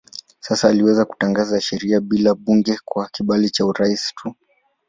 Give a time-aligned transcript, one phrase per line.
[0.39, 4.35] Sasa aliweza kutangaza sheria bila bunge kwa kibali cha rais tu.